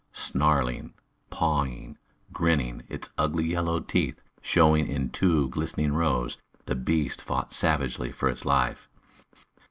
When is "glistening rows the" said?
5.49-6.73